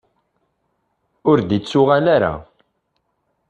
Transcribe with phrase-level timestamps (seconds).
[1.29, 2.33] Ur d-ittuɣal ara.